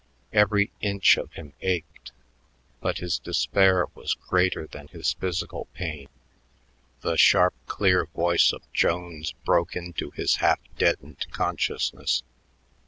[0.33, 2.11] Every inch of him ached,
[2.79, 6.09] but his despair was greater than his physical pain.
[7.01, 12.23] The sharp, clear voice of Jones broke into his half deadened consciousness.